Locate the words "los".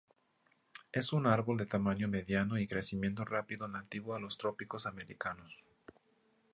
4.19-4.35